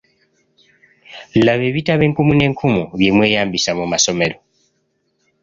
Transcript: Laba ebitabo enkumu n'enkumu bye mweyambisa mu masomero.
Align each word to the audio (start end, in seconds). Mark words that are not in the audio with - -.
Laba 1.45 1.63
ebitabo 1.71 2.01
enkumu 2.07 2.33
n'enkumu 2.35 2.81
bye 2.97 3.09
mweyambisa 3.15 3.71
mu 3.79 3.85
masomero. 3.91 4.37